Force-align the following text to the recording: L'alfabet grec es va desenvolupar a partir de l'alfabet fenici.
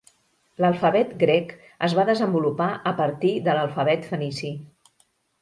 L'alfabet 0.63 1.11
grec 1.23 1.53
es 1.89 1.95
va 1.99 2.05
desenvolupar 2.07 2.71
a 2.93 2.95
partir 3.03 3.35
de 3.49 3.57
l'alfabet 3.59 4.09
fenici. 4.15 4.53